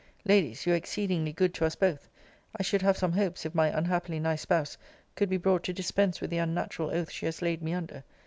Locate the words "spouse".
4.41-4.75